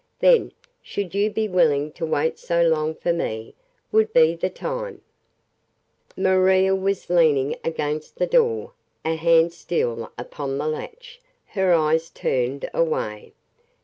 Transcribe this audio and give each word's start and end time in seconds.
Then, 0.19 0.51
should 0.81 1.13
you 1.13 1.29
be 1.29 1.47
willing 1.47 1.91
to 1.91 2.07
wait 2.07 2.39
so 2.39 2.63
long 2.63 2.95
for 2.95 3.13
me, 3.13 3.53
would 3.91 4.11
be 4.13 4.33
the 4.33 4.49
time..." 4.49 5.01
Maria 6.17 6.75
was 6.75 7.11
leaning 7.11 7.55
against 7.63 8.15
the 8.15 8.25
door, 8.25 8.73
a 9.05 9.13
hand 9.13 9.53
still 9.53 10.11
upon 10.17 10.57
the 10.57 10.65
latch, 10.67 11.21
her 11.49 11.71
eyes 11.71 12.09
turned 12.09 12.67
away. 12.73 13.33